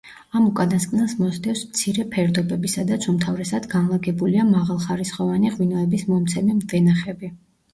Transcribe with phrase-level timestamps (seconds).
[0.37, 7.33] ამ უკანასკნელს მოსდევს მცირე ფერდობები, სადაც უმთავრესად განლაგებულია მაღალხარისხოვანი ღვინოების მომცემი ვენახები.